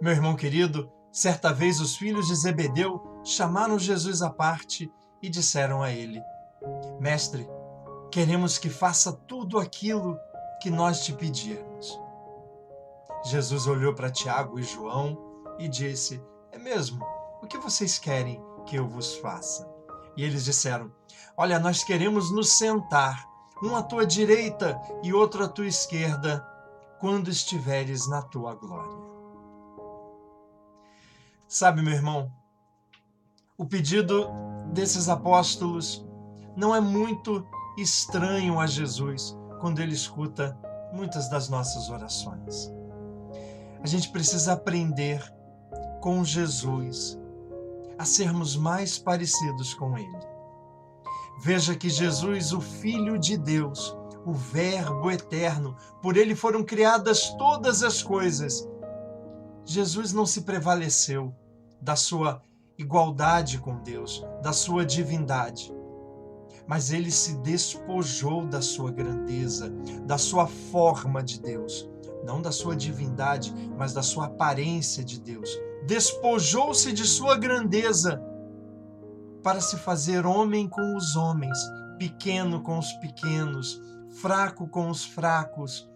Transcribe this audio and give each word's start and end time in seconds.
Meu 0.00 0.12
irmão 0.12 0.34
querido, 0.34 0.90
certa 1.12 1.52
vez 1.52 1.78
os 1.78 1.94
filhos 1.94 2.26
de 2.26 2.34
Zebedeu 2.34 3.02
chamaram 3.22 3.78
Jesus 3.78 4.22
à 4.22 4.30
parte 4.30 4.90
e 5.20 5.28
disseram 5.28 5.82
a 5.82 5.90
ele: 5.90 6.22
Mestre, 6.98 7.46
queremos 8.10 8.56
que 8.56 8.70
faça 8.70 9.12
tudo 9.12 9.58
aquilo 9.58 10.18
que 10.62 10.70
nós 10.70 11.04
te 11.04 11.12
pedirmos. 11.12 12.00
Jesus 13.26 13.66
olhou 13.66 13.94
para 13.94 14.10
Tiago 14.10 14.58
e 14.58 14.62
João 14.62 15.18
e 15.58 15.68
disse: 15.68 16.22
É 16.50 16.56
mesmo? 16.56 17.04
O 17.42 17.46
que 17.46 17.58
vocês 17.58 17.98
querem 17.98 18.42
que 18.64 18.76
eu 18.76 18.88
vos 18.88 19.16
faça? 19.16 19.68
E 20.16 20.24
eles 20.24 20.46
disseram: 20.46 20.90
Olha, 21.36 21.58
nós 21.58 21.84
queremos 21.84 22.32
nos 22.32 22.56
sentar, 22.56 23.22
um 23.62 23.76
à 23.76 23.82
tua 23.82 24.06
direita 24.06 24.80
e 25.02 25.12
outro 25.12 25.44
à 25.44 25.48
tua 25.48 25.66
esquerda, 25.66 26.42
quando 26.98 27.28
estiveres 27.28 28.08
na 28.08 28.22
tua 28.22 28.54
glória. 28.54 29.19
Sabe, 31.52 31.82
meu 31.82 31.92
irmão, 31.92 32.30
o 33.58 33.66
pedido 33.66 34.28
desses 34.72 35.08
apóstolos 35.08 36.06
não 36.56 36.72
é 36.72 36.80
muito 36.80 37.44
estranho 37.76 38.60
a 38.60 38.68
Jesus 38.68 39.36
quando 39.60 39.80
ele 39.80 39.92
escuta 39.92 40.56
muitas 40.92 41.28
das 41.28 41.48
nossas 41.48 41.90
orações. 41.90 42.72
A 43.82 43.86
gente 43.88 44.10
precisa 44.10 44.52
aprender 44.52 45.20
com 46.00 46.24
Jesus 46.24 47.18
a 47.98 48.04
sermos 48.04 48.54
mais 48.54 48.96
parecidos 48.96 49.74
com 49.74 49.98
Ele. 49.98 50.26
Veja 51.40 51.74
que 51.74 51.90
Jesus, 51.90 52.52
o 52.52 52.60
Filho 52.60 53.18
de 53.18 53.36
Deus, 53.36 53.92
o 54.24 54.32
Verbo 54.32 55.10
eterno, 55.10 55.76
por 56.00 56.16
ele 56.16 56.36
foram 56.36 56.62
criadas 56.62 57.30
todas 57.30 57.82
as 57.82 58.04
coisas. 58.04 58.68
Jesus 59.70 60.12
não 60.12 60.26
se 60.26 60.40
prevaleceu 60.40 61.32
da 61.80 61.94
sua 61.94 62.42
igualdade 62.76 63.58
com 63.58 63.80
Deus, 63.80 64.20
da 64.42 64.52
sua 64.52 64.84
divindade. 64.84 65.72
Mas 66.66 66.90
ele 66.90 67.08
se 67.08 67.36
despojou 67.36 68.48
da 68.48 68.60
sua 68.60 68.90
grandeza, 68.90 69.70
da 70.04 70.18
sua 70.18 70.48
forma 70.48 71.22
de 71.22 71.40
Deus, 71.40 71.88
não 72.24 72.42
da 72.42 72.50
sua 72.50 72.74
divindade, 72.74 73.54
mas 73.78 73.92
da 73.92 74.02
sua 74.02 74.26
aparência 74.26 75.04
de 75.04 75.20
Deus. 75.20 75.48
Despojou-se 75.86 76.92
de 76.92 77.06
sua 77.06 77.36
grandeza 77.36 78.20
para 79.40 79.60
se 79.60 79.76
fazer 79.76 80.26
homem 80.26 80.68
com 80.68 80.96
os 80.96 81.14
homens, 81.14 81.56
pequeno 81.96 82.60
com 82.60 82.76
os 82.76 82.92
pequenos, 82.94 83.80
fraco 84.20 84.66
com 84.66 84.90
os 84.90 85.04
fracos, 85.04 85.88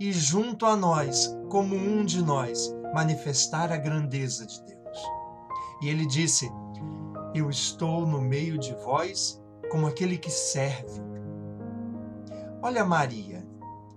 e 0.00 0.12
junto 0.12 0.64
a 0.66 0.76
nós, 0.76 1.36
como 1.50 1.74
um 1.74 2.04
de 2.04 2.22
nós, 2.22 2.72
manifestar 2.94 3.72
a 3.72 3.76
grandeza 3.76 4.46
de 4.46 4.62
Deus. 4.62 4.98
E 5.82 5.88
ele 5.88 6.06
disse: 6.06 6.50
Eu 7.34 7.50
estou 7.50 8.06
no 8.06 8.20
meio 8.20 8.58
de 8.58 8.74
vós 8.76 9.40
como 9.70 9.86
aquele 9.86 10.16
que 10.16 10.30
serve. 10.30 11.02
Olha 12.62 12.84
Maria, 12.84 13.46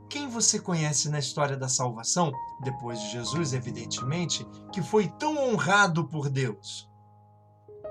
quem 0.10 0.28
você 0.28 0.60
conhece 0.60 1.10
na 1.10 1.20
história 1.20 1.56
da 1.56 1.70
salvação, 1.70 2.32
depois 2.62 3.00
de 3.00 3.12
Jesus, 3.12 3.54
evidentemente, 3.54 4.46
que 4.72 4.82
foi 4.82 5.08
tão 5.08 5.38
honrado 5.38 6.08
por 6.08 6.30
Deus? 6.30 6.90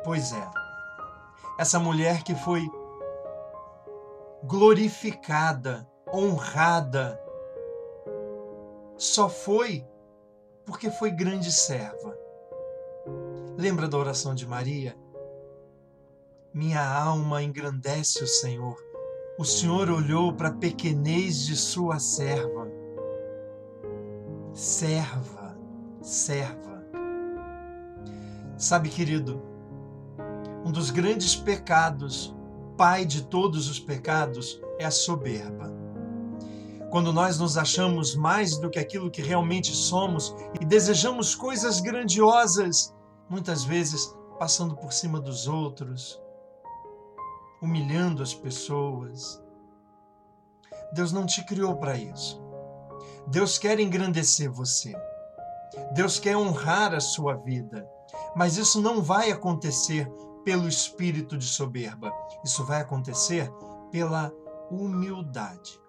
Pois 0.05 0.33
é, 0.33 0.51
essa 1.59 1.79
mulher 1.79 2.23
que 2.23 2.35
foi 2.35 2.71
glorificada, 4.45 5.89
honrada, 6.13 7.21
só 9.01 9.31
foi 9.31 9.83
porque 10.67 10.91
foi 10.91 11.11
grande 11.11 11.51
serva. 11.51 12.15
Lembra 13.57 13.89
da 13.89 13.97
oração 13.97 14.35
de 14.35 14.47
Maria? 14.47 14.95
Minha 16.53 16.87
alma 16.87 17.43
engrandece 17.43 18.23
o 18.23 18.27
Senhor. 18.27 18.77
O 19.39 19.45
Senhor 19.45 19.89
olhou 19.89 20.35
para 20.35 20.49
a 20.49 20.55
pequenez 20.55 21.47
de 21.47 21.57
sua 21.57 21.99
serva. 21.99 22.69
Serva, 24.53 25.57
serva. 26.03 26.85
Sabe, 28.59 28.91
querido, 28.91 29.43
um 30.63 30.71
dos 30.71 30.91
grandes 30.91 31.35
pecados, 31.35 32.37
pai 32.77 33.07
de 33.07 33.25
todos 33.25 33.67
os 33.67 33.81
pecados, 33.81 34.61
é 34.79 34.85
a 34.85 34.91
soberba. 34.91 35.80
Quando 36.91 37.13
nós 37.13 37.39
nos 37.39 37.57
achamos 37.57 38.17
mais 38.17 38.59
do 38.59 38.69
que 38.69 38.79
aquilo 38.79 39.11
que 39.11 39.23
realmente 39.23 39.73
somos 39.75 40.35
e 40.61 40.65
desejamos 40.65 41.35
coisas 41.35 41.81
grandiosas 41.81 42.93
muitas 43.29 43.63
vezes 43.63 44.13
passando 44.39 44.75
por 44.75 44.93
cima 44.93 45.21
dos 45.21 45.47
outros, 45.47 46.21
humilhando 47.63 48.23
as 48.23 48.35
pessoas. 48.35 49.41
Deus 50.93 51.13
não 51.13 51.27
te 51.27 51.45
criou 51.45 51.77
para 51.77 51.97
isso. 51.97 52.43
Deus 53.29 53.57
quer 53.57 53.79
engrandecer 53.79 54.51
você. 54.51 54.93
Deus 55.95 56.19
quer 56.19 56.37
honrar 56.37 56.93
a 56.93 57.01
sua 57.01 57.37
vida. 57.37 57.89
Mas 58.35 58.57
isso 58.57 58.81
não 58.81 59.01
vai 59.01 59.31
acontecer 59.31 60.11
pelo 60.45 60.67
espírito 60.67 61.39
de 61.39 61.45
soberba. 61.45 62.13
Isso 62.45 62.65
vai 62.65 62.81
acontecer 62.81 63.49
pela 63.93 64.33
humildade. 64.71 65.80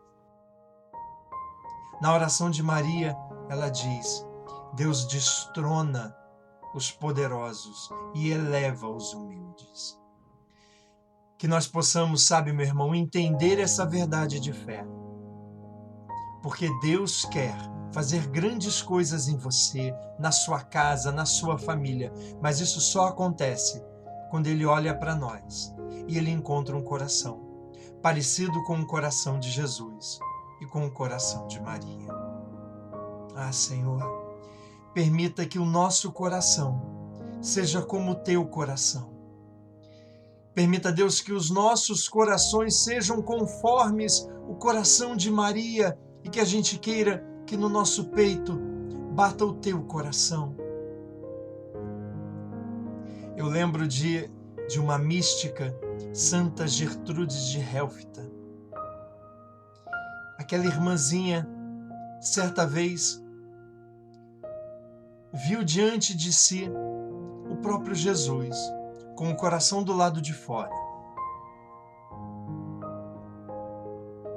Na 2.01 2.15
oração 2.15 2.49
de 2.49 2.63
Maria, 2.63 3.15
ela 3.47 3.69
diz: 3.69 4.25
Deus 4.73 5.05
destrona 5.05 6.15
os 6.73 6.89
poderosos 6.89 7.91
e 8.15 8.31
eleva 8.31 8.87
os 8.87 9.13
humildes. 9.13 9.99
Que 11.37 11.47
nós 11.47 11.67
possamos, 11.67 12.25
sabe, 12.25 12.51
meu 12.51 12.65
irmão, 12.65 12.95
entender 12.95 13.59
essa 13.59 13.85
verdade 13.85 14.39
de 14.39 14.51
fé. 14.51 14.83
Porque 16.41 16.71
Deus 16.81 17.23
quer 17.25 17.55
fazer 17.93 18.25
grandes 18.29 18.81
coisas 18.81 19.27
em 19.27 19.37
você, 19.37 19.93
na 20.17 20.31
sua 20.31 20.61
casa, 20.61 21.11
na 21.11 21.25
sua 21.25 21.59
família, 21.59 22.11
mas 22.41 22.59
isso 22.59 22.81
só 22.81 23.09
acontece 23.09 23.83
quando 24.31 24.47
Ele 24.47 24.65
olha 24.65 24.97
para 24.97 25.13
nós 25.13 25.71
e 26.07 26.17
Ele 26.17 26.31
encontra 26.31 26.75
um 26.75 26.81
coração 26.81 27.47
parecido 28.01 28.63
com 28.63 28.79
o 28.79 28.87
coração 28.87 29.39
de 29.39 29.51
Jesus 29.51 30.19
e 30.61 30.65
com 30.65 30.85
o 30.85 30.91
coração 30.91 31.45
de 31.47 31.59
Maria. 31.59 32.07
Ah, 33.35 33.51
Senhor 33.51 34.21
Permita 34.93 35.45
que 35.45 35.57
o 35.57 35.65
nosso 35.65 36.11
coração 36.11 36.81
seja 37.41 37.81
como 37.81 38.11
o 38.11 38.15
teu 38.15 38.45
coração. 38.45 39.09
Permita, 40.53 40.91
Deus, 40.91 41.21
que 41.21 41.31
os 41.31 41.49
nossos 41.49 42.09
corações 42.09 42.83
sejam 42.83 43.21
conformes 43.21 44.27
o 44.49 44.55
coração 44.55 45.15
de 45.15 45.31
Maria 45.31 45.97
e 46.25 46.29
que 46.29 46.41
a 46.41 46.43
gente 46.43 46.77
queira 46.77 47.25
que 47.47 47.55
no 47.55 47.69
nosso 47.69 48.09
peito 48.09 48.59
bata 49.13 49.45
o 49.45 49.53
teu 49.53 49.81
coração. 49.83 50.57
Eu 53.37 53.47
lembro 53.47 53.87
de, 53.87 54.29
de 54.67 54.77
uma 54.77 54.99
mística, 54.99 55.73
Santa 56.13 56.67
Gertrudes 56.67 57.47
de 57.47 57.59
Helfta. 57.59 58.29
Aquela 60.51 60.65
irmãzinha, 60.65 61.47
certa 62.19 62.67
vez, 62.67 63.23
viu 65.47 65.63
diante 65.63 66.13
de 66.13 66.33
si 66.33 66.69
o 67.49 67.55
próprio 67.61 67.95
Jesus, 67.95 68.57
com 69.15 69.31
o 69.31 69.35
coração 69.37 69.81
do 69.81 69.93
lado 69.93 70.21
de 70.21 70.33
fora. 70.33 70.69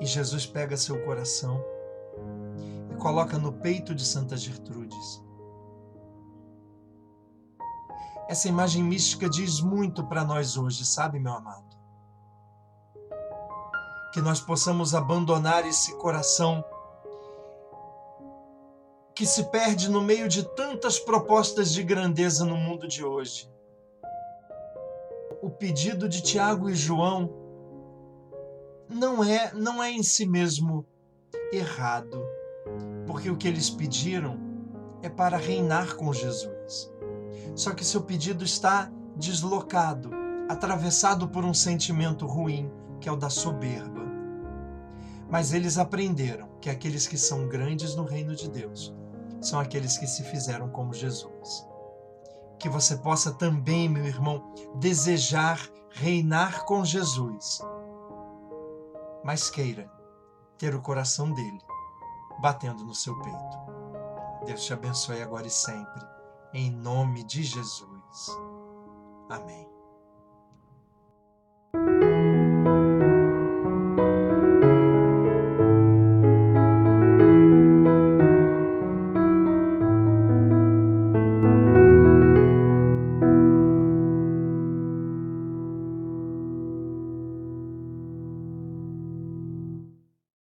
E 0.01 0.07
Jesus 0.07 0.47
pega 0.47 0.77
seu 0.77 1.05
coração 1.05 1.61
e 2.93 2.95
coloca 2.95 3.37
no 3.37 3.53
peito 3.53 3.93
de 3.93 4.07
Santa 4.07 4.37
Gertrudes. 4.37 5.21
Essa 8.29 8.47
imagem 8.47 8.85
mística 8.85 9.29
diz 9.29 9.61
muito 9.61 10.07
para 10.07 10.25
nós 10.25 10.57
hoje, 10.57 10.87
sabe, 10.87 11.19
meu 11.19 11.33
amado? 11.33 11.75
Que 14.15 14.23
nós 14.23 14.41
possamos 14.41 14.95
abandonar 14.95 15.67
esse 15.67 15.93
coração 15.97 16.65
que 19.13 19.27
se 19.27 19.43
perde 19.51 19.91
no 19.91 20.01
meio 20.01 20.29
de 20.29 20.45
tantas 20.55 21.01
propostas 21.01 21.73
de 21.73 21.83
grandeza 21.83 22.45
no 22.45 22.57
mundo 22.57 22.87
de 22.87 23.05
hoje. 23.05 23.51
O 25.43 25.51
pedido 25.51 26.09
de 26.09 26.23
Tiago 26.23 26.71
e 26.71 26.77
João 26.77 27.29
não 28.89 29.25
é, 29.25 29.53
não 29.53 29.83
é 29.83 29.91
em 29.91 30.05
si 30.05 30.25
mesmo 30.25 30.87
errado, 31.53 32.25
porque 33.09 33.29
o 33.29 33.37
que 33.37 33.49
eles 33.49 33.69
pediram 33.69 34.39
é 35.03 35.09
para 35.09 35.37
reinar 35.37 35.97
com 35.97 36.13
Jesus. 36.13 36.89
Só 37.57 37.75
que 37.75 37.85
seu 37.85 38.03
pedido 38.03 38.45
está 38.45 38.89
deslocado, 39.17 40.13
atravessado 40.49 41.27
por 41.27 41.45
um 41.45 41.53
sentimento 41.53 42.29
ruim, 42.29 42.71
que 43.01 43.09
é 43.09 43.13
o 43.13 43.17
da 43.17 43.29
soberba. 43.29 44.04
Mas 45.31 45.53
eles 45.53 45.79
aprenderam 45.79 46.49
que 46.61 46.71
aqueles 46.71 47.07
que 47.07 47.19
são 47.19 47.49
grandes 47.49 47.95
no 47.95 48.05
reino 48.05 48.35
de 48.35 48.49
Deus 48.49 48.95
são 49.41 49.59
aqueles 49.59 49.99
que 49.99 50.07
se 50.07 50.23
fizeram 50.25 50.69
como 50.69 50.93
Jesus. 50.93 51.67
Que 52.59 52.69
você 52.69 52.97
possa 52.97 53.33
também, 53.33 53.89
meu 53.89 54.05
irmão, 54.05 54.55
desejar 54.77 55.59
reinar 55.95 56.65
com 56.65 56.85
Jesus, 56.85 57.61
mas 59.23 59.49
queira 59.49 59.89
ter 60.59 60.75
o 60.75 60.83
coração 60.83 61.33
dele 61.33 61.61
batendo 62.41 62.85
no 62.85 62.95
seu 62.95 63.17
peito. 63.21 64.45
Deus 64.45 64.65
te 64.65 64.73
abençoe 64.73 65.23
agora 65.23 65.47
e 65.47 65.51
sempre, 65.51 66.03
em 66.53 66.71
nome 66.71 67.23
de 67.25 67.45
Jesus. 67.45 68.29
Amém. 69.31 69.74